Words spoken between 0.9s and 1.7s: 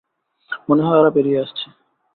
ওরা বেরিয়ে আসছে।